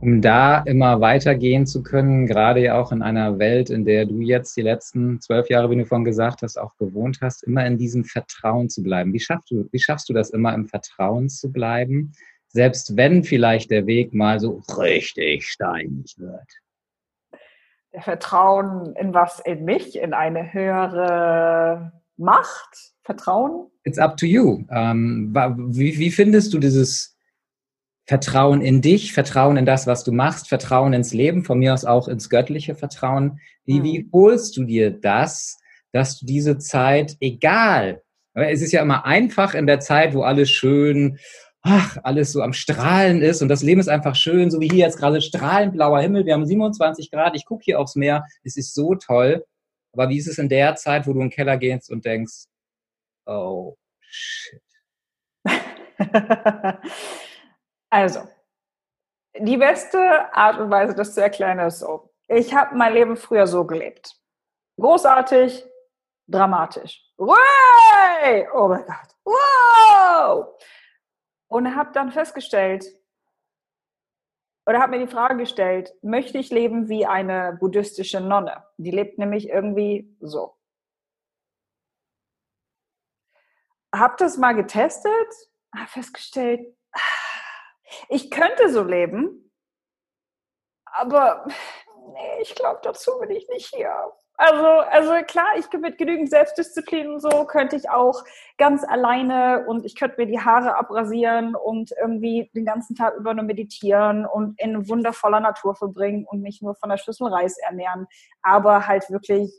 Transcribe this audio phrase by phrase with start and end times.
[0.00, 4.20] um da immer weitergehen zu können, gerade ja auch in einer Welt, in der du
[4.20, 7.76] jetzt die letzten zwölf Jahre, wie du vorhin gesagt hast, auch gewohnt hast, immer in
[7.76, 9.12] diesem Vertrauen zu bleiben.
[9.12, 12.12] Wie schaffst du, wie schaffst du das immer im Vertrauen zu bleiben,
[12.48, 16.48] selbst wenn vielleicht der Weg mal so richtig steinig wird?
[17.92, 19.40] Der Vertrauen in was?
[19.40, 22.92] In mich, in eine höhere Macht?
[23.02, 23.66] Vertrauen?
[23.84, 24.64] It's up to you.
[24.70, 27.16] Ähm, wie, wie findest du dieses
[28.06, 31.84] Vertrauen in dich, Vertrauen in das, was du machst, Vertrauen ins Leben, von mir aus
[31.84, 33.40] auch ins göttliche Vertrauen.
[33.64, 33.84] Wie, mhm.
[33.84, 35.58] wie holst du dir das,
[35.92, 38.02] dass du diese Zeit, egal,
[38.34, 41.18] es ist ja immer einfach in der Zeit, wo alles schön,
[41.62, 44.86] ach, alles so am Strahlen ist und das Leben ist einfach schön, so wie hier
[44.86, 48.56] jetzt gerade strahlend blauer Himmel, wir haben 27 Grad, ich gucke hier aufs Meer, es
[48.56, 49.44] ist so toll.
[49.92, 52.44] Aber wie ist es in der Zeit, wo du in den Keller gehst und denkst,
[53.26, 54.62] oh, shit.
[57.90, 58.28] Also,
[59.36, 59.98] die beste
[60.34, 62.12] Art und Weise, das zu erklären, ist so.
[62.28, 64.16] Ich habe mein Leben früher so gelebt.
[64.78, 65.64] Großartig,
[66.28, 67.04] dramatisch.
[67.16, 68.48] Way!
[68.54, 69.16] Oh mein Gott.
[69.24, 70.60] Wow!
[71.48, 72.86] Und habe dann festgestellt,
[74.66, 78.64] oder habe mir die Frage gestellt, möchte ich leben wie eine buddhistische Nonne?
[78.76, 80.56] Die lebt nämlich irgendwie so.
[83.92, 85.34] Hab das mal getestet,
[85.74, 86.76] habe festgestellt,
[88.08, 89.50] ich könnte so leben,
[90.84, 91.46] aber
[92.12, 94.12] nee, ich glaube, dazu bin ich nicht hier.
[94.42, 98.24] Also, also klar, ich mit genügend Selbstdisziplin und so könnte ich auch
[98.56, 103.34] ganz alleine und ich könnte mir die Haare abrasieren und irgendwie den ganzen Tag über
[103.34, 108.06] nur meditieren und in wundervoller Natur verbringen und mich nur von der Schüssel Reis ernähren,
[108.40, 109.52] aber halt wirklich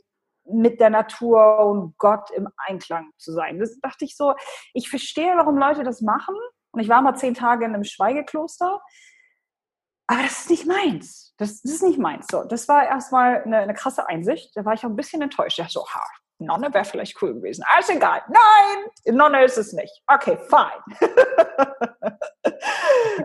[0.44, 3.60] mit der Natur und Gott im Einklang zu sein.
[3.60, 4.34] Das dachte ich so,
[4.74, 6.34] ich verstehe, warum Leute das machen,
[6.72, 8.80] und ich war mal zehn Tage in einem Schweigekloster.
[10.06, 11.34] Aber das ist nicht meins.
[11.38, 12.26] Das, das ist nicht meins.
[12.30, 14.56] So, das war erstmal eine, eine, krasse Einsicht.
[14.56, 15.58] Da war ich auch ein bisschen enttäuscht.
[15.58, 16.02] Ich dachte so, ha,
[16.38, 17.64] Nonne wäre vielleicht cool gewesen.
[17.74, 18.22] Alles egal.
[18.28, 20.02] Nein, Nonne ist es nicht.
[20.06, 20.82] Okay, fine.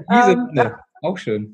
[0.07, 0.79] Türkise ähm, Nonne.
[1.01, 1.53] Auch schön.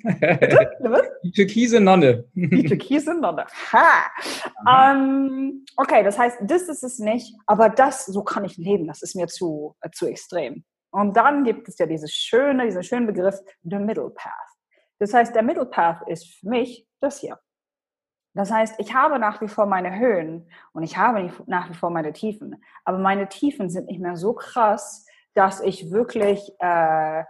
[1.24, 2.26] Die türkise Nonne.
[2.34, 3.46] Die türkise Nonne.
[3.72, 4.92] Ha.
[4.92, 8.88] Ähm, okay, das heißt, das ist es nicht, aber das, so kann ich leben.
[8.88, 10.64] Das ist mir zu, äh, zu extrem.
[10.94, 14.32] Und dann gibt es ja dieses schöne, diesen schönen Begriff, the middle path.
[15.00, 17.40] Das heißt, der middle path ist für mich das hier.
[18.36, 21.90] Das heißt, ich habe nach wie vor meine Höhen und ich habe nach wie vor
[21.90, 22.64] meine Tiefen.
[22.86, 27.24] Aber meine Tiefen sind nicht mehr so krass, dass ich wirklich, äh,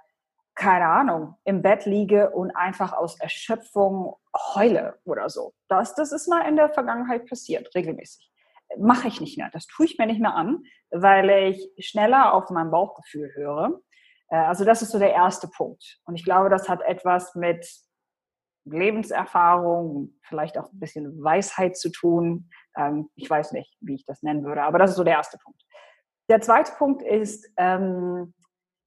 [0.56, 4.18] keine Ahnung, im Bett liege und einfach aus Erschöpfung
[4.56, 5.54] heule oder so.
[5.70, 8.30] Das, das ist mal in der Vergangenheit passiert, regelmäßig
[8.80, 9.50] mache ich nicht mehr.
[9.52, 13.82] Das tue ich mir nicht mehr an, weil ich schneller auf mein Bauchgefühl höre.
[14.30, 16.00] Äh, also das ist so der erste Punkt.
[16.06, 17.66] Und ich glaube, das hat etwas mit
[18.66, 22.50] Lebenserfahrung, vielleicht auch ein bisschen Weisheit zu tun.
[22.78, 25.38] Ähm, ich weiß nicht, wie ich das nennen würde, aber das ist so der erste
[25.38, 25.62] Punkt.
[26.30, 28.34] Der zweite Punkt ist, ähm,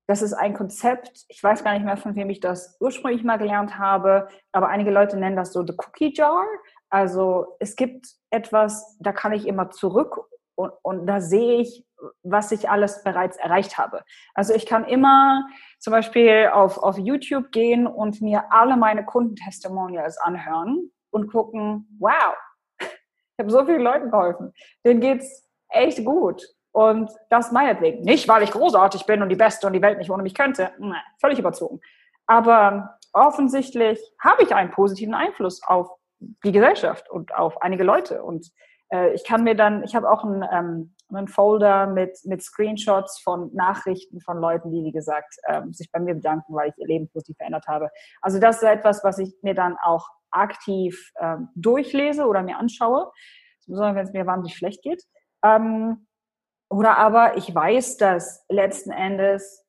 [0.09, 3.39] das ist ein Konzept, ich weiß gar nicht mehr, von wem ich das ursprünglich mal
[3.39, 6.47] gelernt habe, aber einige Leute nennen das so the Cookie Jar.
[6.97, 11.85] Also es gibt etwas, da kann ich immer zurück und, und da sehe ich,
[12.23, 14.03] was ich alles bereits erreicht habe.
[14.33, 15.47] Also ich kann immer
[15.79, 22.35] zum Beispiel auf, auf YouTube gehen und mir alle meine Kundentestimonials anhören und gucken, wow,
[22.81, 24.55] ich habe so vielen Leuten geholfen.
[24.83, 26.47] Denen geht's echt gut.
[26.73, 28.05] Und das meinetwegen.
[28.05, 30.73] Nicht, weil ich großartig bin und die Beste und die Welt nicht ohne mich könnte.
[30.79, 31.79] Nein, völlig überzogen.
[32.27, 38.23] Aber offensichtlich habe ich einen positiven Einfluss auf die Gesellschaft und auf einige Leute.
[38.23, 38.51] Und
[38.93, 43.21] äh, ich kann mir dann, ich habe auch einen, ähm, einen Folder mit, mit Screenshots
[43.21, 46.87] von Nachrichten von Leuten, die, wie gesagt, ähm, sich bei mir bedanken, weil ich ihr
[46.87, 47.91] Leben positiv verändert habe.
[48.21, 53.11] Also das ist etwas, was ich mir dann auch aktiv ähm, durchlese oder mir anschaue,
[53.67, 55.03] besonders wenn es mir wahnsinnig schlecht geht.
[55.45, 56.07] Ähm,
[56.69, 59.65] oder aber ich weiß, dass letzten Endes,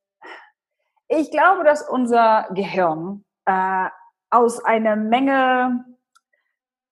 [1.08, 3.90] ich glaube, dass unser Gehirn äh,
[4.30, 5.86] aus einer Menge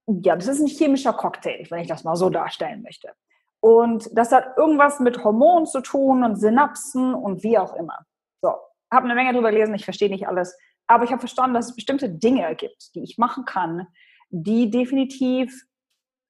[0.08, 3.14] ja, das ist ein chemischer Cocktail, wenn ich das mal so darstellen möchte.
[3.60, 8.06] Und das hat irgendwas mit Hormonen zu tun und Synapsen und wie auch immer.
[8.42, 8.50] So,
[8.92, 10.56] habe eine Menge drüber gelesen, ich verstehe nicht alles,
[10.88, 13.88] aber ich habe verstanden, dass es bestimmte Dinge gibt, die ich machen kann,
[14.30, 15.66] die definitiv,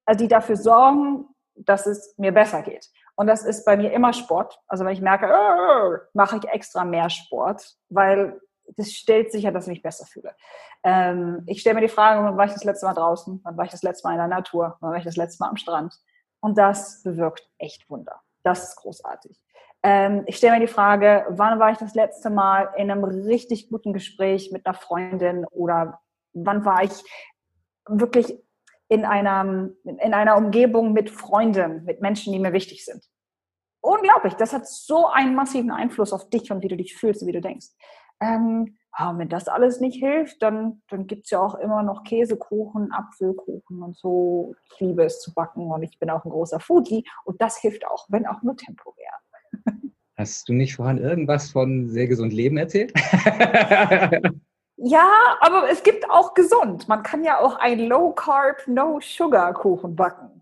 [0.06, 2.90] also die dafür sorgen, dass es mir besser geht.
[3.16, 4.60] Und das ist bei mir immer Sport.
[4.68, 8.40] Also wenn ich merke, äh, mache ich extra mehr Sport, weil
[8.76, 10.36] das stellt sicher, dass ich mich besser fühle.
[10.84, 13.42] Ähm, ich stelle mir die Frage, wann war ich das letzte Mal draußen?
[13.44, 14.78] Wann war ich das letzte Mal in der Natur?
[14.80, 15.96] Wann war ich das letzte Mal am Strand?
[16.40, 18.22] Und das bewirkt echt Wunder.
[18.44, 19.40] Das ist großartig.
[19.84, 23.70] Ähm, ich stelle mir die Frage, wann war ich das letzte Mal in einem richtig
[23.70, 26.02] guten Gespräch mit einer Freundin oder
[26.34, 26.92] wann war ich
[27.88, 28.34] wirklich
[28.88, 33.04] in einer, in einer Umgebung mit Freunden, mit Menschen, die mir wichtig sind.
[33.82, 37.28] Unglaublich, das hat so einen massiven Einfluss auf dich und wie du dich fühlst und
[37.28, 37.68] wie du denkst.
[38.22, 42.04] Ähm, oh, wenn das alles nicht hilft, dann, dann gibt es ja auch immer noch
[42.04, 44.56] Käsekuchen, Apfelkuchen und so.
[44.72, 47.86] Ich liebe es zu backen und ich bin auch ein großer Foodie und das hilft
[47.88, 49.12] auch, wenn auch nur temporär.
[50.18, 52.94] Hast du nicht vorhin irgendwas von sehr gesund Leben erzählt?
[54.78, 55.10] ja,
[55.42, 56.88] aber es gibt auch gesund.
[56.88, 60.42] Man kann ja auch ein Low Carb, No Sugar Kuchen backen.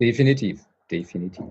[0.00, 1.44] Definitiv, definitiv.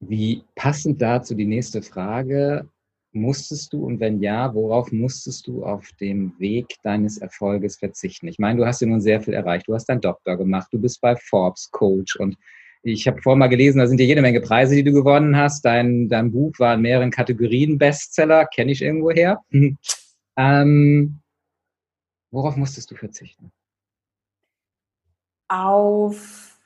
[0.00, 2.68] Wie passend dazu die nächste Frage,
[3.14, 8.28] musstest du und wenn ja, worauf musstest du auf dem Weg deines Erfolges verzichten?
[8.28, 9.68] Ich meine, du hast ja nun sehr viel erreicht.
[9.68, 12.36] Du hast deinen Doktor gemacht, du bist bei Forbes Coach und
[12.82, 15.64] ich habe vorhin mal gelesen, da sind ja jede Menge Preise, die du gewonnen hast.
[15.64, 19.42] Dein, dein Buch war in mehreren Kategorien Bestseller, kenne ich irgendwo her.
[20.36, 21.20] ähm,
[22.30, 23.50] worauf musstest du verzichten?
[25.48, 26.58] Auf,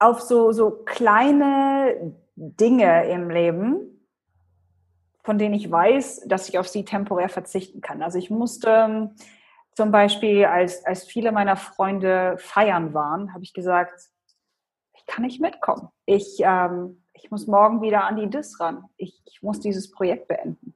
[0.00, 4.08] auf so, so kleine Dinge im Leben,
[5.22, 8.02] von denen ich weiß, dass ich auf sie temporär verzichten kann.
[8.02, 9.10] Also ich musste
[9.74, 14.08] zum Beispiel, als, als viele meiner Freunde feiern waren, habe ich gesagt,
[14.96, 15.88] ich kann nicht mitkommen.
[16.06, 18.84] Ich, ähm, ich muss morgen wieder an die DIS ran.
[18.96, 20.74] Ich, ich muss dieses Projekt beenden.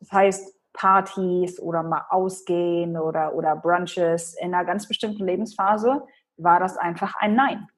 [0.00, 6.02] Das heißt, Partys oder mal ausgehen oder, oder Brunches in einer ganz bestimmten Lebensphase
[6.36, 7.68] war das einfach ein Nein.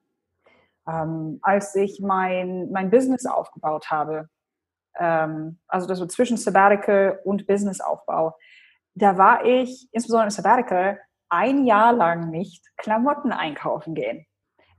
[0.87, 4.29] Ähm, als ich mein, mein Business aufgebaut habe,
[4.97, 8.35] ähm, also das war zwischen Sabbatical und Businessaufbau,
[8.95, 10.99] da war ich, insbesondere im Sabbatical,
[11.29, 14.25] ein Jahr lang nicht Klamotten einkaufen gehen.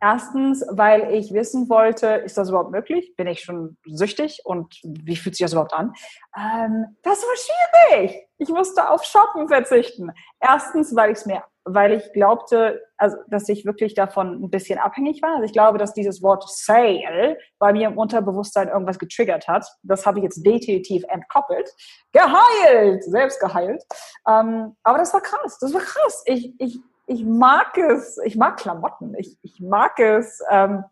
[0.01, 3.15] Erstens, weil ich wissen wollte, ist das überhaupt möglich?
[3.17, 5.93] Bin ich schon süchtig und wie fühlt sich das überhaupt an?
[6.37, 8.29] Ähm, das war schwierig.
[8.39, 10.13] Ich musste auf Shoppen verzichten.
[10.41, 11.43] Erstens, weil ich es mir
[11.75, 15.35] weil ich glaubte, also, dass ich wirklich davon ein bisschen abhängig war.
[15.35, 19.67] Also ich glaube, dass dieses Wort Sale bei mir im Unterbewusstsein irgendwas getriggert hat.
[19.83, 21.71] Das habe ich jetzt definitiv entkoppelt.
[22.13, 23.05] Geheilt!
[23.05, 23.83] Selbst geheilt.
[24.29, 25.59] Ähm, aber das war krass.
[25.61, 26.23] Das war krass.
[26.27, 28.19] Ich, ich, ich mag es.
[28.25, 29.15] Ich mag Klamotten.
[29.17, 30.85] Ich, ich mag es, ähm,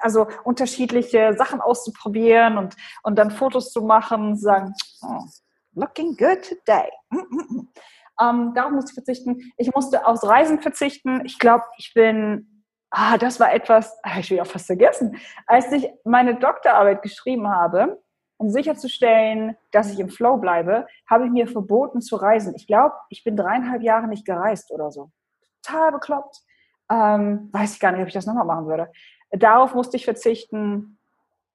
[0.00, 5.24] also unterschiedliche Sachen auszuprobieren und, und dann Fotos zu machen sagen, oh,
[5.74, 6.90] looking good today.
[8.20, 9.52] Ähm, darauf musste ich verzichten.
[9.56, 11.24] Ich musste aufs Reisen verzichten.
[11.24, 15.16] Ich glaube, ich bin, ah, das war etwas, ah, ich auch fast vergessen,
[15.46, 18.02] als ich meine Doktorarbeit geschrieben habe,
[18.38, 22.54] um sicherzustellen, dass ich im Flow bleibe, habe ich mir verboten zu reisen.
[22.54, 25.10] Ich glaube, ich bin dreieinhalb Jahre nicht gereist oder so.
[25.62, 26.42] Total bekloppt.
[26.90, 28.92] Ähm, weiß ich gar nicht, ob ich das nochmal machen würde.
[29.30, 30.98] Darauf musste ich verzichten,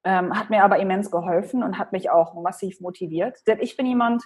[0.03, 3.37] ähm, hat mir aber immens geholfen und hat mich auch massiv motiviert.
[3.47, 4.23] Denn ich bin jemand,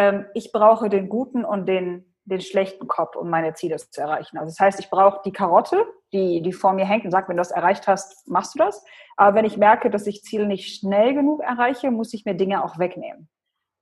[0.00, 4.38] ähm, ich brauche den guten und den, den schlechten Kopf, um meine Ziele zu erreichen.
[4.38, 7.36] Also das heißt, ich brauche die Karotte, die, die vor mir hängt und sagt, wenn
[7.36, 8.82] du das erreicht hast, machst du das.
[9.18, 12.64] Aber wenn ich merke, dass ich Ziele nicht schnell genug erreiche, muss ich mir Dinge
[12.64, 13.28] auch wegnehmen.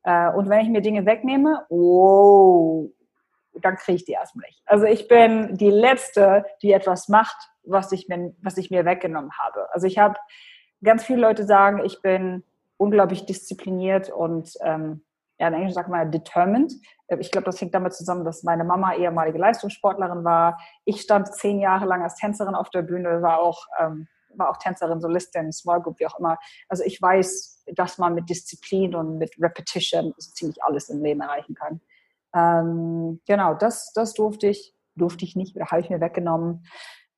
[0.02, 2.90] Äh, und wenn ich mir Dinge wegnehme, oh,
[3.62, 4.60] dann kriege ich die erstmal nicht.
[4.66, 9.30] Also ich bin die Letzte, die etwas macht, was ich mir, was ich mir weggenommen
[9.38, 9.72] habe.
[9.72, 10.16] Also ich habe
[10.82, 12.42] ganz viele Leute sagen, ich bin
[12.76, 15.04] unglaublich diszipliniert und ähm,
[15.38, 16.72] ja, in Englisch sagt man determined.
[17.06, 20.58] Äh, ich glaube, das hängt damit zusammen, dass meine Mama ehemalige Leistungssportlerin war.
[20.84, 24.58] Ich stand zehn Jahre lang als Tänzerin auf der Bühne, war auch, ähm, war auch
[24.58, 26.38] Tänzerin, Solistin, Small Group, wie auch immer.
[26.68, 31.20] Also ich weiß, dass man mit Disziplin und mit Repetition so ziemlich alles im Leben
[31.20, 31.80] erreichen kann.
[32.34, 36.66] Ähm, genau, das, das durfte ich, durfte ich nicht, habe ich mir weggenommen.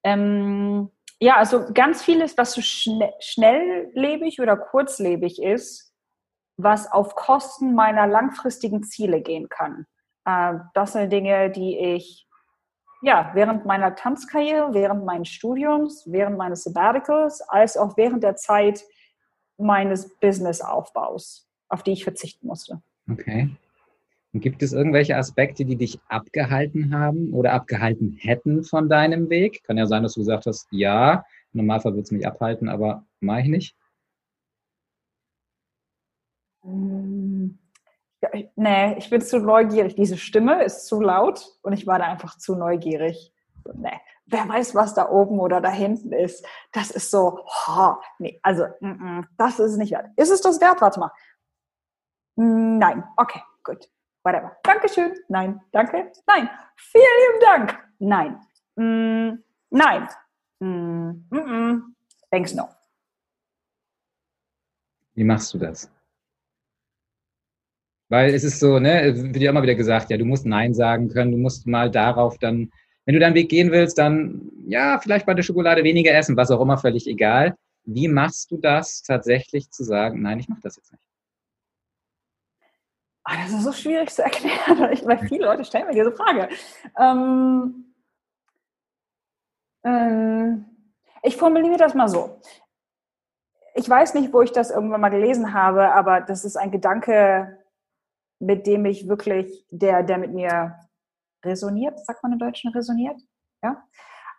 [0.04, 5.89] Ähm, ja, also ganz vieles, was so schnell, schnelllebig oder kurzlebig ist,
[6.62, 9.86] was auf Kosten meiner langfristigen Ziele gehen kann.
[10.24, 12.26] Äh, das sind Dinge, die ich
[13.02, 18.84] ja, während meiner Tanzkarriere, während meines Studiums, während meines Sabbaticals, als auch während der Zeit
[19.56, 22.82] meines Businessaufbaus, auf die ich verzichten musste.
[23.10, 23.50] Okay.
[24.32, 29.64] Und gibt es irgendwelche Aspekte, die dich abgehalten haben oder abgehalten hätten von deinem Weg?
[29.64, 33.40] Kann ja sein, dass du gesagt hast, ja, Normalfall wird es mich abhalten, aber mache
[33.40, 33.76] ich nicht.
[36.62, 37.58] Hm,
[38.22, 39.94] ja, nee, ich bin zu neugierig.
[39.94, 43.32] Diese Stimme ist zu laut und ich war da einfach zu neugierig.
[43.74, 46.46] Nee, wer weiß, was da oben oder da hinten ist.
[46.72, 50.08] Das ist so, oh, nee, also, mm, das ist nicht wert.
[50.16, 50.80] Ist es das wert?
[50.80, 51.12] Warte mal.
[52.36, 53.88] Nein, okay, gut.
[54.22, 54.56] Whatever.
[54.62, 55.14] Dankeschön.
[55.28, 55.60] Nein.
[55.72, 56.12] Danke.
[56.26, 56.50] Nein.
[56.76, 57.78] Vielen lieben Dank.
[57.98, 58.40] Nein.
[58.76, 60.08] Mm, nein.
[60.58, 61.96] Mm, mm.
[62.30, 62.68] Thanks no.
[65.14, 65.90] Wie machst du das?
[68.10, 71.08] Weil es ist so, ne, wird ja immer wieder gesagt, ja, du musst Nein sagen
[71.08, 72.72] können, du musst mal darauf dann,
[73.06, 76.50] wenn du deinen Weg gehen willst, dann, ja, vielleicht bei der Schokolade weniger essen, was
[76.50, 77.56] auch immer, völlig egal.
[77.84, 81.02] Wie machst du das tatsächlich zu sagen, nein, ich mache das jetzt nicht?
[83.28, 86.48] Oh, das ist so schwierig zu erklären, weil viele Leute stellen mir diese Frage.
[86.98, 87.94] Ähm,
[89.84, 90.64] ähm,
[91.22, 92.40] ich formuliere das mal so.
[93.76, 97.59] Ich weiß nicht, wo ich das irgendwann mal gelesen habe, aber das ist ein Gedanke,
[98.40, 100.76] mit dem ich wirklich, der, der mit mir
[101.44, 103.20] resoniert, sagt man im Deutschen resoniert,
[103.62, 103.82] ja.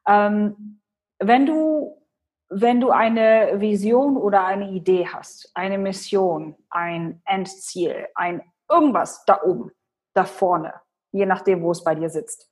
[0.07, 0.81] Ähm,
[1.19, 2.01] wenn du,
[2.49, 9.41] wenn du eine Vision oder eine Idee hast, eine Mission, ein Endziel, ein irgendwas da
[9.43, 9.71] oben,
[10.13, 10.73] da vorne,
[11.11, 12.49] je nachdem, wo es bei dir sitzt,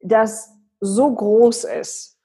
[0.00, 2.18] das so groß ist,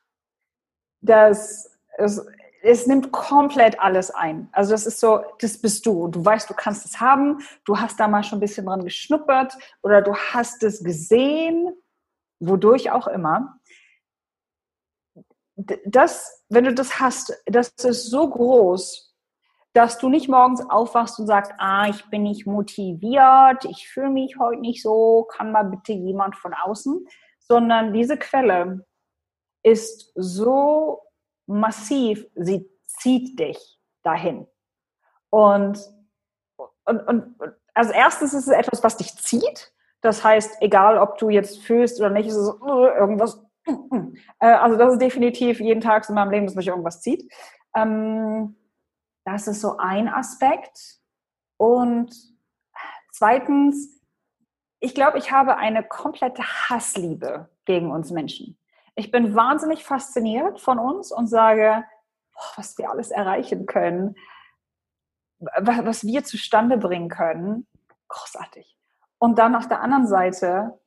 [1.02, 2.26] dass es
[2.64, 4.50] es nimmt komplett alles ein.
[4.52, 6.08] Also das ist so, das bist du.
[6.08, 7.40] Du weißt, du kannst es haben.
[7.66, 11.72] Du hast da mal schon ein bisschen dran geschnuppert oder du hast es gesehen,
[12.40, 13.60] wodurch auch immer.
[15.56, 19.16] Das, wenn du das hast, das ist so groß,
[19.74, 24.38] dass du nicht morgens aufwachst und sagst, ah, ich bin nicht motiviert, ich fühle mich
[24.38, 27.06] heute nicht so, kann mal bitte jemand von außen,
[27.40, 28.86] sondern diese Quelle
[29.64, 31.02] ist so
[31.52, 34.48] massiv, sie zieht dich dahin.
[35.30, 35.80] Und,
[36.86, 37.36] und, und
[37.74, 39.74] als erstes ist es etwas, was dich zieht.
[40.02, 43.44] Das heißt, egal ob du jetzt fühlst oder nicht, ist es äh, irgendwas.
[44.40, 47.32] Äh, also das ist definitiv jeden Tag in meinem Leben, dass mich irgendwas zieht.
[47.76, 48.56] Ähm,
[49.24, 51.00] das ist so ein Aspekt.
[51.58, 52.12] Und
[53.12, 54.02] zweitens,
[54.80, 58.58] ich glaube, ich habe eine komplette Hassliebe gegen uns Menschen.
[58.96, 61.84] Ich bin wahnsinnig fasziniert von uns und sage,
[62.34, 64.16] boah, was wir alles erreichen können,
[65.40, 67.68] was wir zustande bringen können.
[68.10, 68.78] Großartig.
[69.18, 70.80] Und dann auf der anderen Seite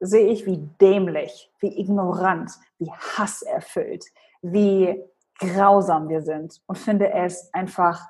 [0.00, 4.06] sehe ich, wie dämlich, wie ignorant, wie hasserfüllt,
[4.40, 5.02] wie
[5.38, 8.08] grausam wir sind und finde es einfach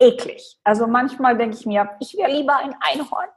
[0.00, 0.58] eklig.
[0.64, 3.28] Also manchmal denke ich mir, ich wäre lieber ein Einhorn.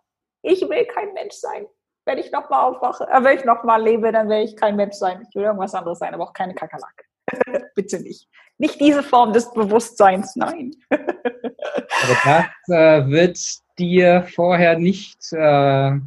[0.42, 1.68] Ich will kein Mensch sein
[2.06, 5.24] wenn ich nochmal aufwache, äh, wenn ich nochmal lebe, dann werde ich kein Mensch sein.
[5.28, 7.06] Ich will irgendwas anderes sein, aber auch keine Kakerlake.
[7.76, 8.28] Bitte nicht.
[8.58, 10.72] Nicht diese Form des Bewusstseins, nein.
[10.90, 13.40] aber das äh, wird
[13.80, 16.00] dir vorher nicht äh,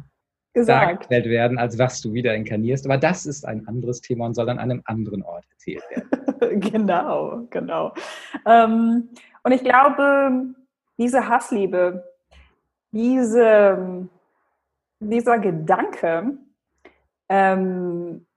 [0.53, 2.85] gesagt werden, als was du wieder inkarnierst.
[2.85, 6.59] Aber das ist ein anderes Thema und soll an einem anderen Ort erzählt werden.
[6.71, 7.93] genau, genau.
[8.45, 9.09] Ähm,
[9.43, 10.45] und ich glaube,
[10.97, 12.05] diese Hassliebe,
[12.91, 14.07] diese
[14.99, 16.37] dieser Gedanke,
[17.29, 18.27] ähm,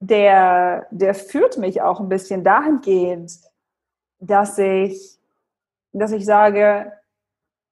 [0.00, 3.38] der, der führt mich auch ein bisschen dahingehend,
[4.18, 5.18] dass ich,
[5.92, 6.92] dass ich sage,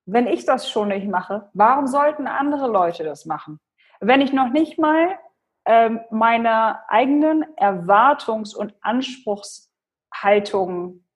[0.07, 3.61] wenn ich das schon nicht mache, warum sollten andere Leute das machen?
[4.00, 5.19] Wenn ich noch nicht mal
[5.64, 11.07] ähm, meine eigenen Erwartungs- und Anspruchshaltungen,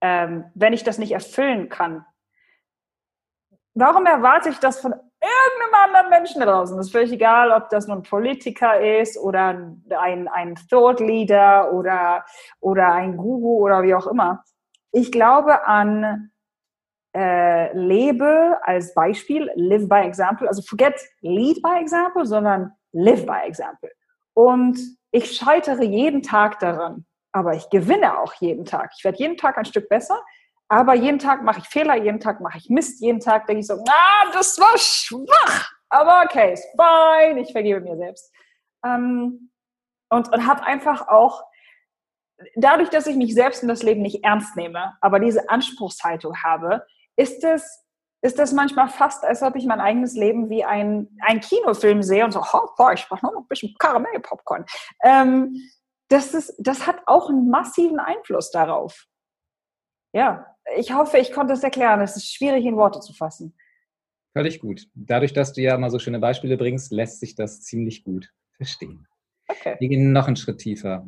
[0.00, 2.06] ähm, wenn ich das nicht erfüllen kann,
[3.74, 6.78] warum erwarte ich das von irgendeinem anderen Menschen da draußen.
[6.78, 12.24] Es ist völlig egal, ob das nun Politiker ist oder ein, ein Thought Leader oder,
[12.60, 14.44] oder ein Guru oder wie auch immer.
[14.92, 16.30] Ich glaube an
[17.14, 23.46] äh, lebe als Beispiel, live by example, also forget lead by example, sondern live by
[23.46, 23.90] example.
[24.34, 24.78] Und
[25.10, 28.92] ich scheitere jeden Tag daran, aber ich gewinne auch jeden Tag.
[28.96, 30.20] Ich werde jeden Tag ein Stück besser.
[30.70, 33.66] Aber jeden Tag mache ich Fehler, jeden Tag mache ich Mist, jeden Tag denke ich
[33.66, 35.72] so, ah, das war schwach.
[35.88, 38.32] Aber okay, ist fein, ich vergebe mir selbst.
[38.84, 39.50] Ähm,
[40.10, 41.42] und und habe einfach auch,
[42.54, 46.86] dadurch, dass ich mich selbst in das Leben nicht ernst nehme, aber diese Anspruchshaltung habe,
[47.16, 47.84] ist es
[48.22, 52.24] ist das manchmal fast, als ob ich mein eigenes Leben wie ein, ein Kinofilm sehe
[52.24, 54.66] und so, oh, boah, ich brauche noch ein bisschen Karamellpopcorn.
[55.02, 55.56] Ähm,
[56.08, 59.06] das, ist, das hat auch einen massiven Einfluss darauf.
[60.12, 60.46] Ja,
[60.76, 62.00] ich hoffe, ich konnte es erklären.
[62.00, 63.54] Es ist schwierig in Worte zu fassen.
[64.32, 64.88] Völlig gut.
[64.94, 69.06] Dadurch, dass du ja mal so schöne Beispiele bringst, lässt sich das ziemlich gut verstehen.
[69.48, 69.76] Okay.
[69.80, 71.06] Wir gehen noch einen Schritt tiefer.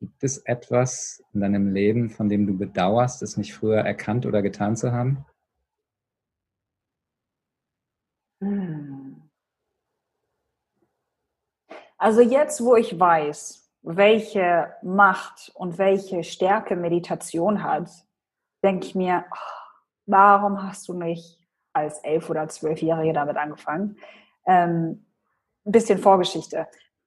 [0.00, 4.42] Gibt es etwas in deinem Leben, von dem du bedauerst, es nicht früher erkannt oder
[4.42, 5.24] getan zu haben?
[8.40, 9.22] Hm.
[11.96, 17.88] Also jetzt, wo ich weiß, welche Macht und welche Stärke Meditation hat,
[18.62, 19.36] denke ich mir, oh,
[20.06, 21.38] warum hast du nicht
[21.72, 23.98] als elf oder zwölfjährige damit angefangen?
[24.46, 25.06] Ähm,
[25.64, 26.66] ein bisschen Vorgeschichte.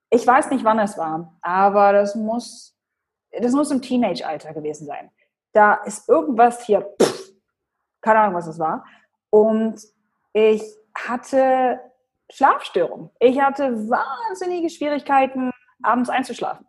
[0.10, 2.78] Ich weiß nicht, wann es war, aber das muss,
[3.32, 5.10] das muss im Teenage-Alter gewesen sein.
[5.54, 7.32] Da ist irgendwas hier, pff,
[8.02, 8.86] keine Ahnung, was es war.
[9.30, 9.82] Und
[10.34, 10.64] ich
[10.96, 11.80] hatte
[12.30, 13.10] Schlafstörungen.
[13.20, 15.51] Ich hatte wahnsinnige Schwierigkeiten,
[15.84, 16.66] abends einzuschlafen.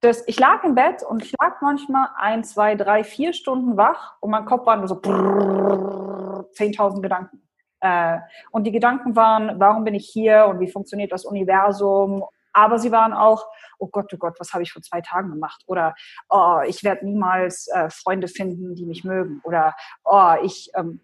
[0.00, 4.16] Das, ich lag im Bett und ich lag manchmal ein, zwei, drei, vier Stunden wach
[4.20, 7.42] und mein Kopf war nur so 10.000 Gedanken.
[7.80, 8.18] Äh,
[8.50, 12.24] und die Gedanken waren, warum bin ich hier und wie funktioniert das Universum?
[12.52, 13.46] Aber sie waren auch,
[13.78, 15.62] oh Gott, oh Gott, was habe ich vor zwei Tagen gemacht?
[15.66, 15.94] Oder,
[16.30, 19.40] oh, ich werde niemals äh, Freunde finden, die mich mögen.
[19.44, 21.00] Oder, oh, ich, ähm,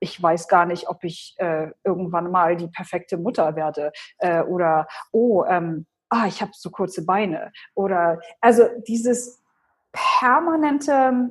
[0.00, 3.92] ich weiß gar nicht, ob ich äh, irgendwann mal die perfekte Mutter werde.
[4.18, 7.52] Äh, oder, oh, ähm, ah, ich habe so kurze Beine.
[7.74, 9.42] Oder, also dieses
[9.92, 11.30] permanente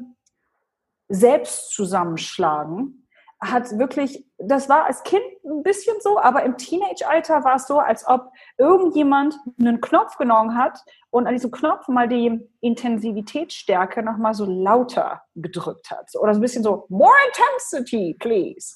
[1.09, 3.07] Selbstzusammenschlagen
[3.41, 7.79] hat wirklich, das war als Kind ein bisschen so, aber im Teenage-Alter war es so,
[7.79, 10.79] als ob irgendjemand einen Knopf genommen hat
[11.09, 16.09] und an diesem Knopf mal die Intensivitätsstärke nochmal so lauter gedrückt hat.
[16.15, 18.75] Oder so ein bisschen so, more intensity, please,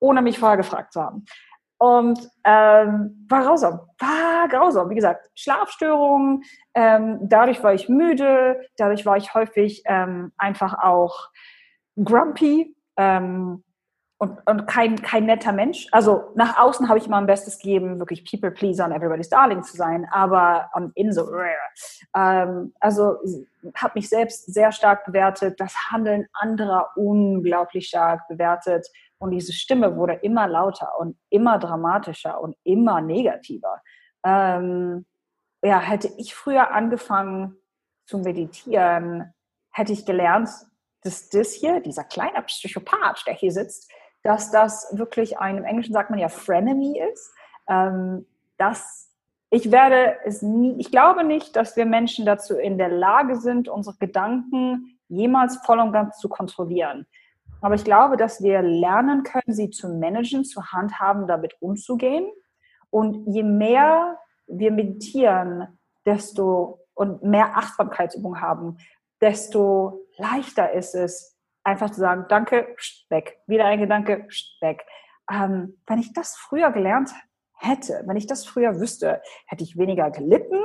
[0.00, 1.24] ohne mich vorher gefragt zu haben.
[1.78, 4.90] Und ähm, war grausam, war grausam.
[4.90, 6.42] Wie gesagt, Schlafstörungen,
[6.74, 11.28] ähm, dadurch war ich müde, dadurch war ich häufig ähm, einfach auch
[11.96, 12.74] grumpy.
[12.96, 13.62] Ähm,
[14.20, 15.86] und, und kein, kein netter Mensch.
[15.92, 19.62] Also nach außen habe ich immer mein Bestes gegeben, wirklich People Pleaser und Everybody's Darling
[19.62, 21.30] zu sein, aber um, in so,
[22.16, 23.14] ähm, also
[23.76, 29.96] habe mich selbst sehr stark bewertet, das Handeln anderer unglaublich stark bewertet und diese Stimme
[29.96, 33.82] wurde immer lauter und immer dramatischer und immer negativer.
[34.24, 35.06] Ähm,
[35.62, 37.56] ja, hätte ich früher angefangen
[38.06, 39.34] zu meditieren,
[39.72, 40.48] hätte ich gelernt,
[41.02, 43.90] dass das hier, dieser kleine Psychopath, der hier sitzt,
[44.22, 47.32] dass das wirklich ein, im Englischen sagt man ja Frenemy ist.
[47.68, 49.08] Ähm, dass
[49.50, 53.68] ich werde es nie, ich glaube nicht, dass wir Menschen dazu in der Lage sind,
[53.68, 57.06] unsere Gedanken jemals voll und ganz zu kontrollieren.
[57.60, 62.30] Aber ich glaube, dass wir lernen können, sie zu managen, zu handhaben, damit umzugehen.
[62.90, 68.78] Und je mehr wir meditieren, desto und mehr Achtsamkeitsübungen haben,
[69.20, 72.74] desto leichter ist es, einfach zu sagen, danke,
[73.08, 73.38] weg.
[73.46, 74.26] Wieder ein Gedanke,
[74.60, 74.84] weg.
[75.30, 77.10] Ähm, wenn ich das früher gelernt
[77.54, 80.58] hätte, wenn ich das früher wüsste, hätte ich weniger gelitten.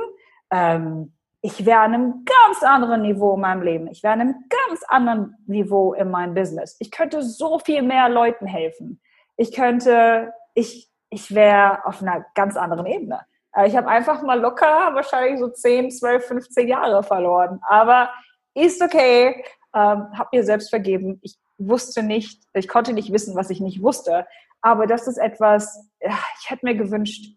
[0.50, 3.86] Ähm, ich wäre an einem ganz anderen Niveau in meinem Leben.
[3.88, 6.74] Ich wäre an einem ganz anderen Niveau in meinem Business.
[6.78, 8.98] Ich könnte so viel mehr Leuten helfen.
[9.36, 13.20] Ich könnte, ich, ich wäre auf einer ganz anderen Ebene.
[13.54, 17.60] Äh, ich habe einfach mal locker wahrscheinlich so 10, 12, 15 Jahre verloren.
[17.68, 18.08] Aber
[18.54, 21.18] ist okay ähm, habe mir selbst vergeben.
[21.22, 24.26] Ich wusste nicht, ich konnte nicht wissen, was ich nicht wusste.
[24.62, 27.36] Aber das ist etwas, ich hätte mir gewünscht,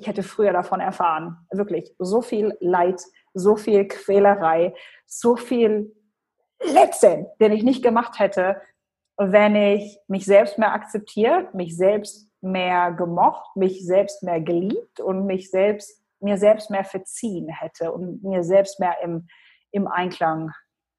[0.00, 1.36] ich hätte früher davon erfahren.
[1.50, 3.00] Wirklich, so viel Leid,
[3.34, 4.74] so viel Quälerei,
[5.06, 5.94] so viel
[6.60, 8.60] Letzten, den ich nicht gemacht hätte,
[9.18, 15.26] wenn ich mich selbst mehr akzeptiert, mich selbst mehr gemocht, mich selbst mehr geliebt und
[15.26, 19.28] mich selbst, mir selbst mehr verziehen hätte und mir selbst mehr im,
[19.70, 20.52] im Einklang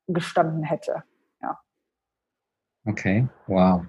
[0.08, 1.04] gestanden hätte.
[1.42, 1.60] Ja.
[2.86, 3.82] Okay, wow.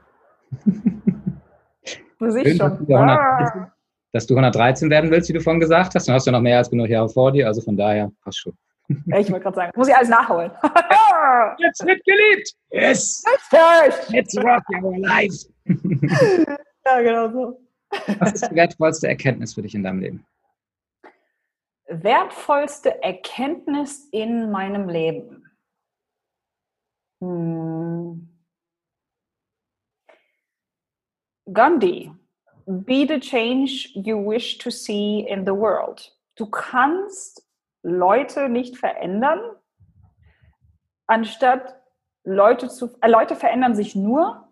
[2.19, 2.59] Muss ich schon.
[2.59, 3.73] Dass du, 113, ah.
[4.13, 6.59] Dass du 113 werden willst, wie du vorhin gesagt hast, dann hast du noch mehr
[6.59, 8.57] als genug Jahre vor dir, also von daher passt schon.
[8.89, 10.51] Ich wollte gerade sagen, muss ich alles nachholen.
[11.59, 12.53] Jetzt wird geliebt.
[12.71, 13.23] Yes.
[14.09, 15.47] Let's rock our life.
[16.87, 17.61] ja, genau so.
[18.19, 20.27] Was ist die wertvollste Erkenntnis für dich in deinem Leben?
[21.87, 25.45] Wertvollste Erkenntnis in meinem Leben.
[27.21, 28.29] Hm.
[31.53, 32.13] Gandhi,
[32.69, 36.13] be the change you wish to see in the world.
[36.37, 37.43] Du kannst
[37.83, 39.41] Leute nicht verändern,
[41.07, 41.81] anstatt
[42.25, 44.49] Leute zu, äh, Leute verändern sich nur,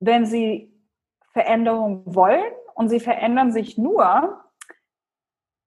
[0.00, 0.72] wenn sie
[1.32, 4.44] Veränderung wollen und sie verändern sich nur,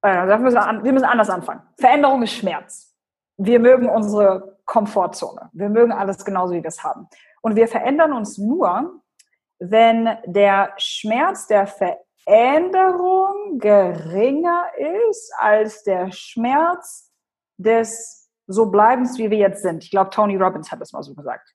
[0.01, 1.62] äh, wir, müssen, wir müssen anders anfangen.
[1.77, 2.93] Veränderung ist Schmerz.
[3.38, 5.49] Wir mögen unsere Komfortzone.
[5.53, 7.07] Wir mögen alles genauso, wie wir es haben.
[7.41, 9.01] Und wir verändern uns nur,
[9.60, 14.65] wenn der Schmerz der Veränderung geringer
[15.06, 17.12] ist als der Schmerz
[17.58, 19.84] des so bleibens, wie wir jetzt sind.
[19.84, 21.54] Ich glaube, Tony Robbins hat das mal so gesagt.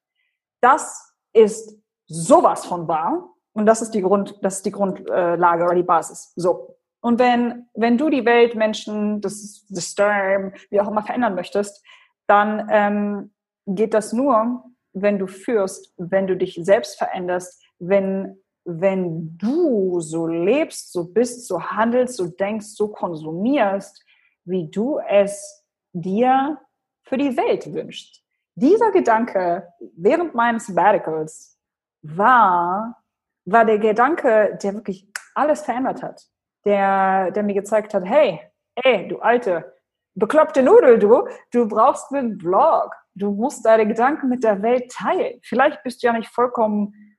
[0.61, 3.31] Das ist sowas von wahr.
[3.55, 6.33] Und das ist die Grund, das ist die Grundlage oder die Basis.
[6.37, 6.77] So.
[7.01, 11.85] Und wenn, wenn du die Welt, Menschen, das, das Sturm, wie auch immer verändern möchtest,
[12.27, 13.35] dann ähm,
[13.67, 20.27] geht das nur, wenn du führst, wenn du dich selbst veränderst, wenn, wenn du so
[20.27, 24.05] lebst, so bist, so handelst, so denkst, so konsumierst,
[24.45, 26.59] wie du es dir
[27.05, 28.23] für die Welt wünschst.
[28.55, 31.59] Dieser Gedanke während meines Sabbaticals
[32.03, 33.03] war
[33.45, 36.23] war der Gedanke, der wirklich alles verändert hat.
[36.65, 38.41] Der, der mir gezeigt hat, hey,
[38.77, 39.75] ey, du alte,
[40.15, 42.95] bekloppte Nudel, du, du brauchst einen Blog.
[43.15, 45.41] Du musst deine Gedanken mit der Welt teilen.
[45.43, 47.12] Vielleicht bist du ja nicht vollkommen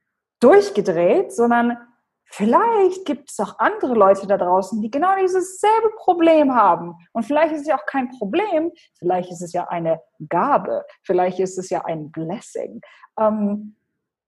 [0.44, 1.78] durchgedreht, sondern
[2.26, 6.94] vielleicht gibt es auch andere Leute da draußen, die genau dieses selbe Problem haben.
[7.12, 11.40] Und vielleicht ist es ja auch kein Problem, vielleicht ist es ja eine Gabe, vielleicht
[11.40, 12.82] ist es ja ein Blessing.
[13.18, 13.76] Ähm,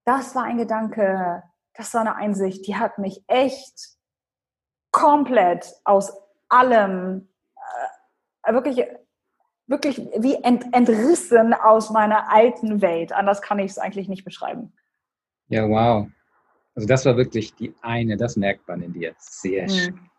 [0.05, 1.43] das war ein Gedanke,
[1.75, 3.97] das war eine Einsicht, die hat mich echt
[4.91, 6.11] komplett aus
[6.49, 7.29] allem,
[8.43, 8.87] äh, wirklich,
[9.67, 13.11] wirklich wie ent, entrissen aus meiner alten Welt.
[13.11, 14.73] Anders kann ich es eigentlich nicht beschreiben.
[15.49, 16.09] Ja, wow.
[16.75, 19.15] Also das war wirklich die eine, das merkt man in dir.
[19.17, 19.69] Sehr mhm.
[19.69, 20.09] schön.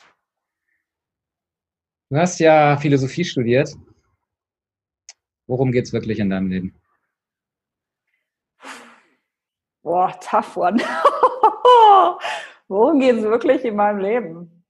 [2.10, 3.76] Du hast ja Philosophie studiert.
[5.46, 6.74] Worum geht es wirklich in deinem Leben?
[9.82, 10.78] Boah, tough one.
[12.68, 14.64] Worum geht es wirklich in meinem Leben?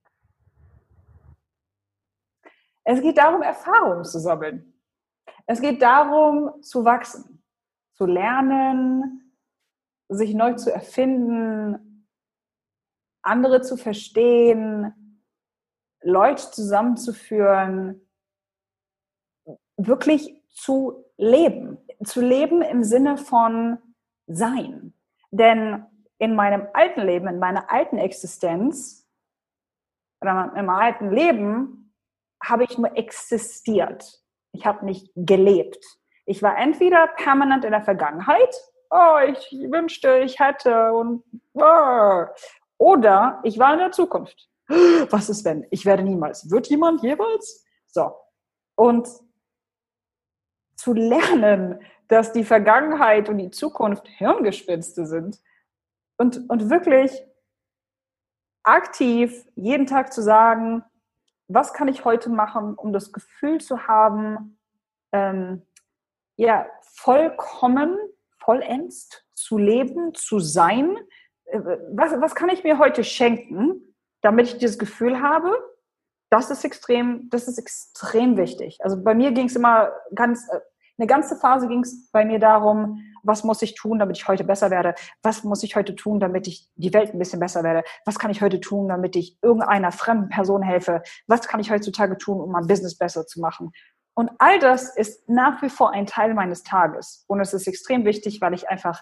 [2.83, 4.73] Es geht darum, Erfahrungen zu sammeln.
[5.45, 7.43] Es geht darum, zu wachsen,
[7.93, 9.28] zu lernen,
[10.09, 12.05] sich neu zu erfinden,
[13.21, 14.93] andere zu verstehen,
[16.01, 18.07] Leute zusammenzuführen,
[19.77, 21.77] wirklich zu leben.
[22.03, 23.77] Zu leben im Sinne von
[24.27, 24.93] sein.
[25.31, 25.85] Denn
[26.17, 29.07] in meinem alten Leben, in meiner alten Existenz
[30.21, 31.93] oder in meinem alten Leben
[32.43, 34.21] habe ich nur existiert.
[34.53, 35.83] Ich habe nicht gelebt.
[36.25, 38.55] Ich war entweder permanent in der Vergangenheit,
[38.89, 41.23] oh, ich wünschte, ich hätte und
[41.53, 42.25] oh.
[42.77, 44.49] oder ich war in der Zukunft.
[45.09, 45.65] Was ist wenn?
[45.71, 46.49] Ich werde niemals.
[46.51, 47.65] Wird jemand jeweils?
[47.87, 48.13] So.
[48.75, 49.07] Und
[50.75, 55.39] zu lernen, dass die Vergangenheit und die Zukunft Hirngespinste sind
[56.17, 57.11] und, und wirklich
[58.63, 60.83] aktiv jeden Tag zu sagen,
[61.47, 64.59] was kann ich heute machen, um das Gefühl zu haben,
[65.11, 65.65] ähm,
[66.35, 67.97] ja, vollkommen,
[68.49, 70.97] vollends zu leben, zu sein.
[71.45, 71.59] Äh,
[71.93, 75.51] was, was kann ich mir heute schenken, damit ich dieses Gefühl habe?
[76.31, 78.79] Das ist extrem, das ist extrem wichtig.
[78.81, 80.59] Also bei mir ging es immer ganz, äh,
[80.97, 84.43] eine ganze Phase ging es bei mir darum, was muss ich tun, damit ich heute
[84.43, 84.95] besser werde?
[85.21, 87.83] Was muss ich heute tun, damit ich die Welt ein bisschen besser werde?
[88.05, 91.03] Was kann ich heute tun, damit ich irgendeiner fremden Person helfe?
[91.27, 93.71] Was kann ich heutzutage tun, um mein Business besser zu machen?
[94.19, 97.23] Und all das ist nach wie vor ein Teil meines Tages.
[97.27, 99.01] Und es ist extrem wichtig, weil ich einfach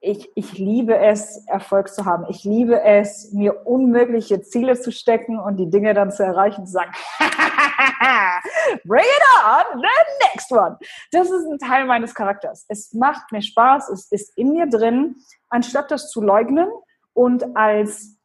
[0.00, 2.24] ich, ich liebe es, Erfolg zu haben.
[2.30, 6.66] Ich liebe es, mir unmögliche Ziele zu stecken und die Dinge dann zu erreichen und
[6.66, 6.92] zu sagen,
[8.84, 10.78] bring it on, the next one.
[11.12, 12.64] Das ist ein Teil meines Charakters.
[12.68, 15.16] Es macht mir Spaß, es ist in mir drin,
[15.50, 16.70] anstatt das zu leugnen
[17.12, 18.16] und als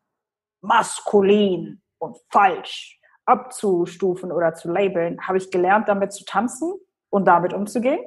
[0.62, 3.01] maskulin und falsch
[3.32, 6.74] abzustufen oder zu labeln, habe ich gelernt, damit zu tanzen
[7.10, 8.00] und damit umzugehen.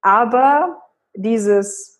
[0.00, 0.80] Aber
[1.14, 1.94] dieses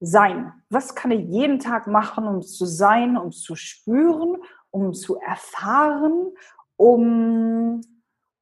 [0.00, 0.52] sein.
[0.68, 6.34] Was kann ich jeden Tag machen, um zu sein, um zu spüren, um zu erfahren,
[6.76, 7.80] um,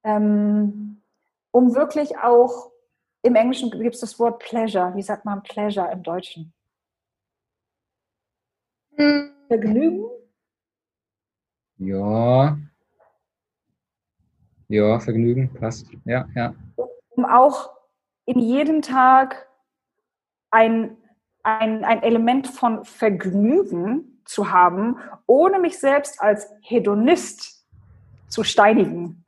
[0.02, 1.02] ähm,
[1.50, 2.72] um wirklich auch,
[3.22, 4.94] im Englischen gibt es das Wort Pleasure.
[4.94, 6.54] Wie sagt man Pleasure im Deutschen?
[9.48, 10.08] Vergnügen?
[11.76, 12.58] Ja.
[14.70, 15.86] Ja, Vergnügen passt.
[16.04, 16.54] Ja, ja.
[17.10, 17.70] Um auch
[18.24, 19.46] in jedem Tag
[20.50, 20.96] ein
[21.42, 27.66] ein, ein Element von Vergnügen zu haben, ohne mich selbst als Hedonist
[28.28, 29.24] zu steinigen.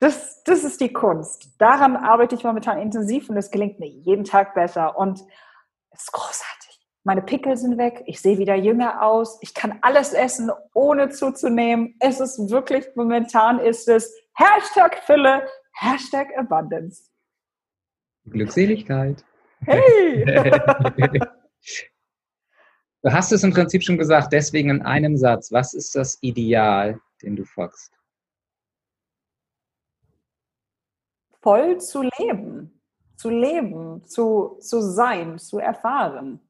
[0.00, 1.50] Das, das ist die Kunst.
[1.58, 4.96] Daran arbeite ich momentan intensiv und es gelingt mir jeden Tag besser.
[4.96, 5.20] Und
[5.90, 6.80] es ist großartig.
[7.04, 11.96] Meine Pickel sind weg, ich sehe wieder jünger aus, ich kann alles essen, ohne zuzunehmen.
[11.98, 17.10] Es ist wirklich, momentan ist es Hashtag Fülle, Hashtag Abundance.
[18.24, 19.24] Glückseligkeit.
[19.64, 20.24] Hey!
[23.02, 25.52] du hast es im Prinzip schon gesagt, deswegen in einem Satz.
[25.52, 27.92] Was ist das Ideal, den du folgst?
[31.40, 32.80] Voll zu leben,
[33.16, 36.40] zu leben, zu, zu sein, zu erfahren,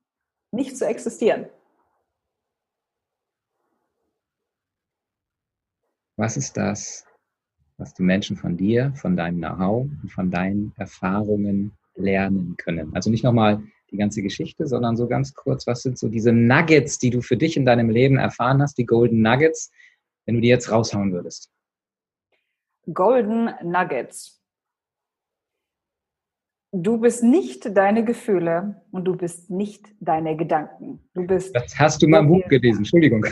[0.50, 1.48] nicht zu existieren.
[6.16, 7.06] Was ist das,
[7.78, 12.94] was die Menschen von dir, von deinem Know-how und von deinen Erfahrungen lernen können.
[12.94, 16.98] Also nicht nochmal die ganze Geschichte, sondern so ganz kurz, was sind so diese Nuggets,
[16.98, 19.70] die du für dich in deinem Leben erfahren hast, die Golden Nuggets,
[20.24, 21.50] wenn du die jetzt raushauen würdest?
[22.92, 24.40] Golden Nuggets.
[26.74, 31.00] Du bist nicht deine Gefühle und du bist nicht deine Gedanken.
[31.12, 31.54] Du bist.
[31.54, 33.26] Das hast du mal im Buch gelesen, Entschuldigung.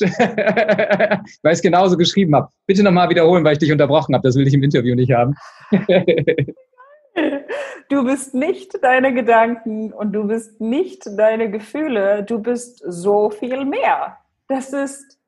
[1.42, 2.48] weil ich es genauso geschrieben habe.
[2.66, 4.26] Bitte nochmal wiederholen, weil ich dich unterbrochen habe.
[4.26, 5.34] Das will ich im Interview nicht haben.
[7.88, 12.24] du bist nicht deine Gedanken und du bist nicht deine Gefühle.
[12.24, 14.18] Du bist so viel mehr.
[14.48, 15.18] Das ist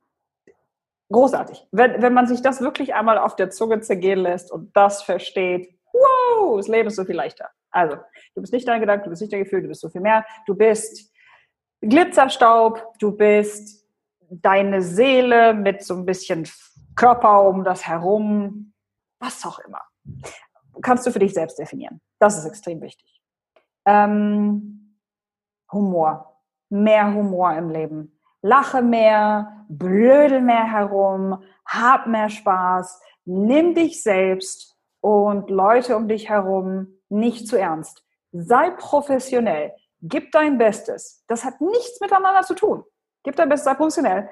[1.10, 1.66] großartig.
[1.72, 5.74] Wenn, wenn man sich das wirklich einmal auf der Zunge zergehen lässt und das versteht,
[5.92, 7.48] wow, das Leben ist so viel leichter.
[7.70, 7.96] Also,
[8.34, 10.24] du bist nicht dein Gedanke, du bist nicht dein Gefühl, du bist so viel mehr.
[10.46, 11.12] Du bist
[11.80, 13.77] Glitzerstaub, du bist
[14.30, 16.48] deine Seele mit so ein bisschen
[16.96, 18.72] Körper um das herum,
[19.20, 19.82] was auch immer.
[20.82, 22.00] Kannst du für dich selbst definieren.
[22.18, 23.20] Das ist extrem wichtig.
[23.84, 24.96] Ähm,
[25.72, 26.40] Humor.
[26.70, 28.20] Mehr Humor im Leben.
[28.42, 36.28] Lache mehr, blödel mehr herum, hab mehr Spaß, nimm dich selbst und Leute um dich
[36.28, 38.04] herum nicht zu ernst.
[38.32, 39.72] Sei professionell.
[40.00, 41.24] Gib dein Bestes.
[41.26, 42.84] Das hat nichts miteinander zu tun.
[43.28, 44.30] Gib dein Bestes, sei professionell.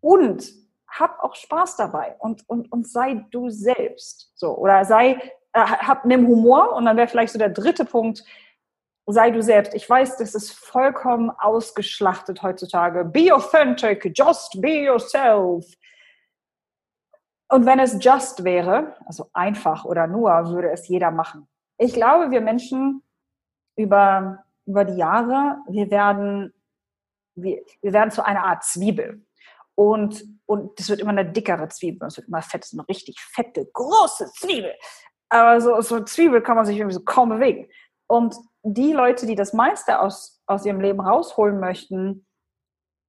[0.00, 0.48] Und
[0.86, 4.30] hab auch Spaß dabei und, und, und sei du selbst.
[4.36, 5.14] So, oder sei,
[5.52, 8.24] äh, hab, nimm Humor und dann wäre vielleicht so der dritte Punkt,
[9.06, 9.74] sei du selbst.
[9.74, 13.04] Ich weiß, das ist vollkommen ausgeschlachtet heutzutage.
[13.04, 15.66] Be authentic, just be yourself.
[17.48, 21.48] Und wenn es just wäre, also einfach oder nur, würde es jeder machen.
[21.76, 23.02] Ich glaube, wir Menschen
[23.74, 26.54] über, über die Jahre, wir werden,
[27.42, 29.24] wir, wir werden zu einer Art Zwiebel.
[29.74, 32.08] Und, und das wird immer eine dickere Zwiebel.
[32.08, 34.74] Es wird immer fett, so eine richtig fette, große Zwiebel.
[35.30, 37.68] Aber so, so eine Zwiebel kann man sich irgendwie so kaum bewegen.
[38.06, 42.26] Und die Leute, die das meiste aus, aus ihrem Leben rausholen möchten,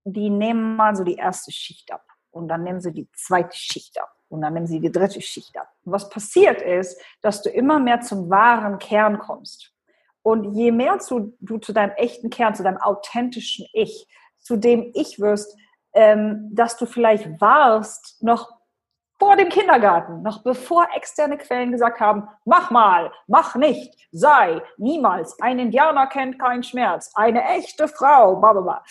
[0.03, 2.05] die nehmen mal so die erste Schicht ab.
[2.29, 4.15] Und dann nehmen sie die zweite Schicht ab.
[4.29, 5.69] Und dann nehmen sie die dritte Schicht ab.
[5.83, 9.73] Und was passiert ist, dass du immer mehr zum wahren Kern kommst.
[10.23, 14.07] Und je mehr zu, du zu deinem echten Kern, zu deinem authentischen Ich,
[14.41, 15.55] zu dem Ich wirst,
[15.93, 18.61] ähm, dass du vielleicht warst, noch
[19.21, 25.39] vor dem Kindergarten, noch bevor externe Quellen gesagt haben, mach mal, mach nicht, sei, niemals,
[25.39, 28.83] ein Indianer kennt keinen Schmerz, eine echte Frau, bla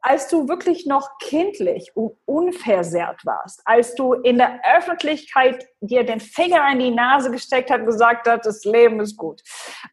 [0.00, 6.20] Als du wirklich noch kindlich und unversehrt warst, als du in der Öffentlichkeit dir den
[6.20, 9.42] Finger in die Nase gesteckt hast und gesagt hast, das Leben ist gut,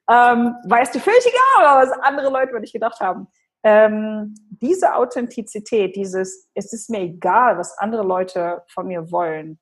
[0.08, 3.28] ähm, weißt du völlig egal, was andere Leute über dich gedacht haben
[3.64, 9.60] ähm, diese Authentizität, dieses, es ist mir egal, was andere Leute von mir wollen,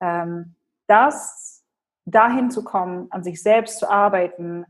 [0.00, 1.64] ähm, das
[2.04, 4.64] dahin zu kommen, an sich selbst zu arbeiten,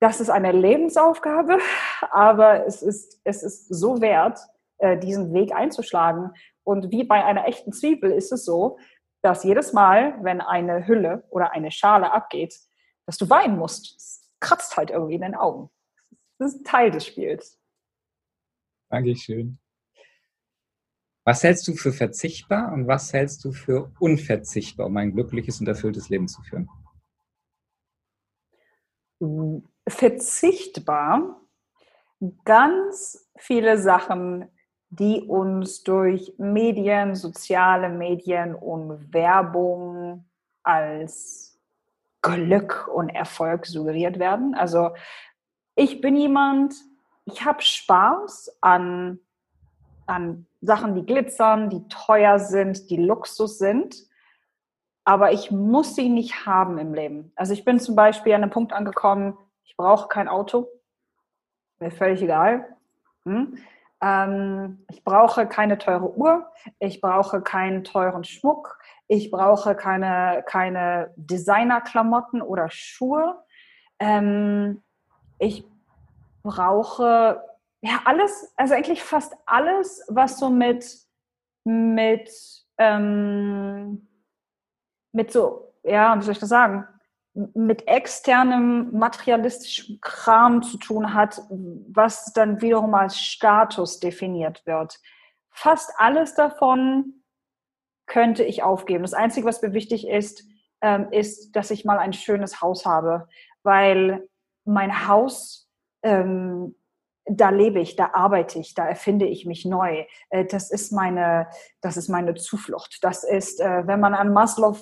[0.00, 1.58] das ist eine Lebensaufgabe,
[2.10, 4.38] aber es ist, es ist so wert,
[4.78, 6.32] äh, diesen Weg einzuschlagen.
[6.64, 8.78] Und wie bei einer echten Zwiebel ist es so,
[9.22, 12.54] dass jedes Mal, wenn eine Hülle oder eine Schale abgeht,
[13.06, 13.96] dass du weinen musst.
[13.96, 15.70] Es kratzt halt irgendwie in den Augen.
[16.38, 17.58] Das ist Teil des Spiels.
[18.88, 19.58] Dankeschön.
[21.24, 25.68] Was hältst du für verzichtbar und was hältst du für unverzichtbar, um ein glückliches und
[25.68, 26.70] erfülltes Leben zu führen?
[29.86, 31.40] Verzichtbar.
[32.44, 34.46] Ganz viele Sachen,
[34.90, 40.24] die uns durch Medien, soziale Medien und Werbung
[40.62, 41.60] als
[42.22, 44.54] Glück und Erfolg suggeriert werden.
[44.54, 44.90] Also
[45.74, 46.74] ich bin jemand,
[47.32, 49.18] ich habe Spaß an,
[50.06, 53.96] an Sachen, die glitzern, die teuer sind, die Luxus sind,
[55.04, 57.32] aber ich muss sie nicht haben im Leben.
[57.36, 60.68] Also ich bin zum Beispiel an einem Punkt angekommen, ich brauche kein Auto,
[61.78, 62.76] mir völlig egal.
[63.24, 63.58] Hm?
[64.00, 71.12] Ähm, ich brauche keine teure Uhr, ich brauche keinen teuren Schmuck, ich brauche keine, keine
[71.16, 73.42] Designerklamotten oder Schuhe.
[73.98, 74.82] Ähm,
[75.38, 75.64] ich
[76.42, 77.42] brauche
[77.80, 80.98] ja alles, also eigentlich fast alles, was so mit,
[81.64, 82.30] mit,
[82.78, 84.08] ähm,
[85.12, 86.86] mit so, ja, wie soll ich das sagen,
[87.54, 94.98] mit externem materialistischem Kram zu tun hat, was dann wiederum als Status definiert wird.
[95.50, 97.22] Fast alles davon
[98.06, 99.02] könnte ich aufgeben.
[99.02, 100.44] Das Einzige, was mir wichtig ist,
[100.80, 103.28] ähm, ist, dass ich mal ein schönes Haus habe,
[103.62, 104.28] weil
[104.64, 105.67] mein Haus
[106.02, 106.74] ähm,
[107.30, 110.04] da lebe ich, da arbeite ich, da erfinde ich mich neu.
[110.30, 111.48] Äh, das ist meine,
[111.80, 112.98] das ist meine Zuflucht.
[113.02, 114.76] Das ist, äh, wenn man an Maslow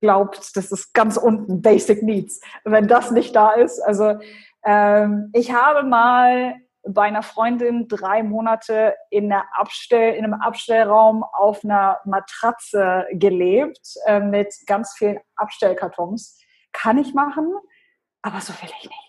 [0.00, 2.40] glaubt, das ist ganz unten Basic Needs.
[2.64, 4.18] Wenn das nicht da ist, also
[4.64, 6.54] ähm, ich habe mal
[6.86, 14.20] bei einer Freundin drei Monate in, Abstell, in einem Abstellraum auf einer Matratze gelebt äh,
[14.20, 16.40] mit ganz vielen Abstellkartons.
[16.72, 17.52] Kann ich machen,
[18.22, 19.07] aber so will ich nicht.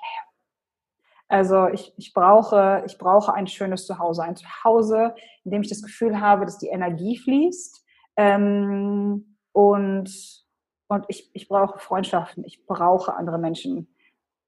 [1.30, 5.14] Also ich, ich, brauche, ich brauche ein schönes Zuhause, ein Zuhause,
[5.46, 7.86] in dem ich das Gefühl habe, dass die Energie fließt
[8.18, 10.10] ähm, und,
[10.88, 13.96] und ich, ich brauche Freundschaften, ich brauche andere Menschen.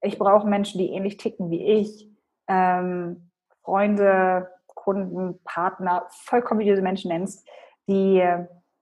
[0.02, 2.10] Ich brauche Menschen, die ähnlich ticken wie ich
[2.48, 3.30] ähm,
[3.64, 7.48] Freunde, Kunden, Partner, vollkommen wie du diese Menschen nennst,
[7.88, 8.28] die,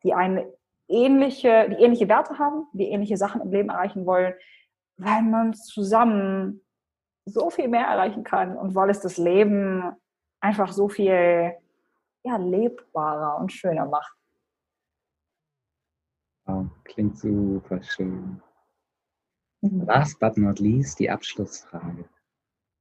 [0.04, 0.50] die eine
[0.88, 4.34] ähnliche, die ähnliche Werte haben, die ähnliche Sachen im Leben erreichen wollen,
[4.96, 6.62] weil man zusammen
[7.26, 9.96] so viel mehr erreichen kann und weil es das Leben
[10.42, 11.56] einfach so viel
[12.24, 14.16] ja, lebbarer und schöner macht.
[16.48, 18.42] Oh, klingt super schön.
[19.62, 19.86] Mhm.
[19.86, 22.10] Last but not least die Abschlussfrage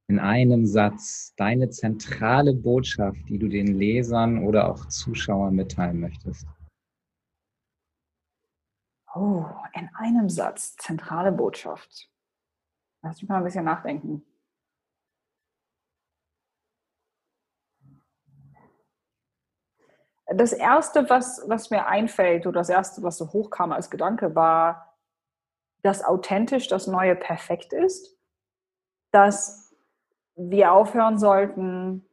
[0.09, 6.46] in einem Satz deine zentrale Botschaft, die du den Lesern oder auch Zuschauern mitteilen möchtest?
[9.14, 12.09] Oh, in einem Satz, zentrale Botschaft.
[13.09, 14.23] Lass mich mal ein bisschen nachdenken.
[20.27, 24.94] Das erste, was, was mir einfällt, oder das erste, was so hochkam als Gedanke, war,
[25.81, 28.14] dass authentisch das Neue perfekt ist,
[29.11, 29.75] dass
[30.37, 32.07] wir aufhören sollten,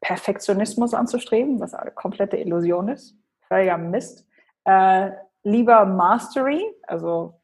[0.00, 3.18] Perfektionismus anzustreben, was eine komplette Illusion ist,
[3.48, 4.28] völliger Mist.
[4.64, 5.10] Äh,
[5.42, 7.40] lieber Mastery, also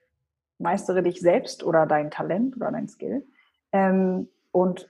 [0.63, 3.27] meistere dich selbst oder dein Talent oder dein Skill.
[3.73, 4.89] Ähm, und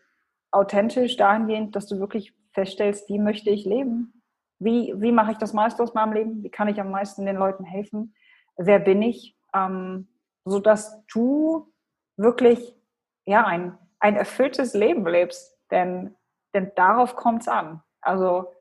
[0.51, 4.23] authentisch dahingehend, dass du wirklich feststellst, wie möchte ich leben?
[4.59, 6.43] Wie, wie mache ich das meiste aus meinem Leben?
[6.43, 8.15] Wie kann ich am meisten den Leuten helfen?
[8.57, 9.37] Wer bin ich?
[9.55, 10.09] Ähm,
[10.45, 11.73] sodass du
[12.17, 12.77] wirklich
[13.25, 15.59] ja, ein, ein erfülltes Leben lebst.
[15.71, 16.15] Denn,
[16.55, 17.83] denn darauf kommt es an.
[18.01, 18.53] Also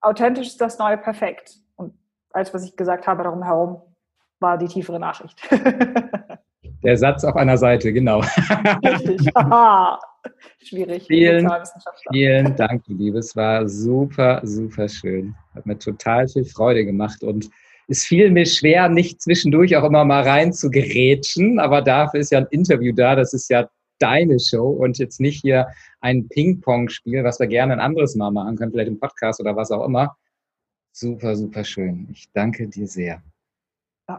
[0.00, 1.58] authentisch ist das Neue perfekt.
[1.76, 1.98] Und
[2.30, 3.82] als was ich gesagt habe darum herum,
[4.40, 5.40] war die tiefere Nachricht.
[6.82, 8.20] Der Satz auf einer Seite, genau.
[8.84, 9.32] Richtig.
[10.62, 11.04] Schwierig.
[11.06, 11.50] Vielen,
[12.12, 13.18] vielen Dank, Liebe.
[13.18, 15.34] Es war super, super schön.
[15.54, 17.50] Hat mir total viel Freude gemacht und
[17.88, 22.30] es fiel mir schwer, nicht zwischendurch auch immer mal rein zu gerätschen, aber dafür ist
[22.30, 23.16] ja ein Interview da.
[23.16, 25.66] Das ist ja deine Show und jetzt nicht hier
[26.00, 29.70] ein Ping-Pong-Spiel, was wir gerne ein anderes Mal machen können, vielleicht im Podcast oder was
[29.70, 30.16] auch immer.
[30.92, 32.08] Super, super schön.
[32.12, 33.22] Ich danke dir sehr.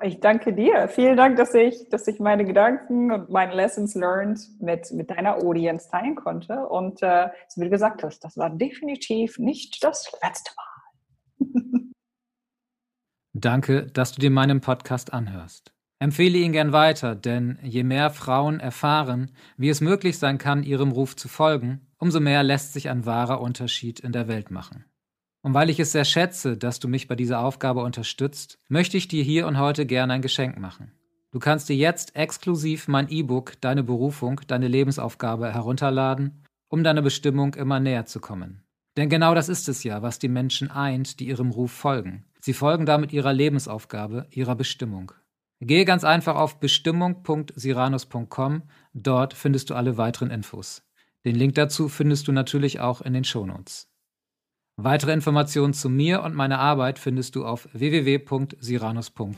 [0.03, 0.87] Ich danke dir.
[0.87, 5.37] Vielen Dank, dass ich, dass ich meine Gedanken und meine Lessons learned mit, mit deiner
[5.37, 6.67] Audience teilen konnte.
[6.67, 11.49] Und äh, wie du gesagt hast, das war definitiv nicht das letzte Mal.
[13.33, 15.73] Danke, dass du dir meinen Podcast anhörst.
[15.97, 20.91] Empfehle ihn gern weiter, denn je mehr Frauen erfahren, wie es möglich sein kann, ihrem
[20.91, 24.85] Ruf zu folgen, umso mehr lässt sich ein wahrer Unterschied in der Welt machen.
[25.41, 29.07] Und weil ich es sehr schätze, dass du mich bei dieser Aufgabe unterstützt, möchte ich
[29.07, 30.91] dir hier und heute gerne ein Geschenk machen.
[31.31, 37.53] Du kannst dir jetzt exklusiv mein E-Book Deine Berufung, deine Lebensaufgabe herunterladen, um deiner Bestimmung
[37.53, 38.63] immer näher zu kommen.
[38.97, 42.25] Denn genau das ist es ja, was die Menschen eint, die ihrem Ruf folgen.
[42.41, 45.13] Sie folgen damit ihrer Lebensaufgabe, ihrer Bestimmung.
[45.61, 48.63] Gehe ganz einfach auf bestimmung.siranus.com.
[48.93, 50.83] Dort findest du alle weiteren Infos.
[51.25, 53.88] Den Link dazu findest du natürlich auch in den Shownotes.
[54.81, 59.33] Weitere Informationen zu mir und meiner Arbeit findest du auf www.siranus.com.